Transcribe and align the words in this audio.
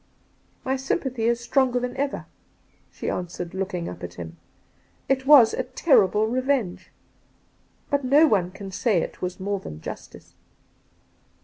'M 0.65 0.71
y 0.71 0.75
sympathy 0.77 1.25
is 1.25 1.39
stronger 1.39 1.79
than 1.79 1.95
ever,', 1.95 2.25
she 2.91 3.05
ans^wered, 3.05 3.53
looking 3.53 3.87
up 3.87 4.01
at 4.01 4.15
him.' 4.15 4.37
It 5.07 5.27
was 5.27 5.53
a 5.53 5.61
terrible 5.61 6.25
revenge, 6.25 6.91
but 7.91 8.03
no 8.03 8.25
one 8.25 8.49
can 8.49 8.71
say 8.71 8.97
it 9.03 9.21
was 9.21 9.39
more 9.39 9.59
than 9.59 9.79
justice.' 9.79 10.33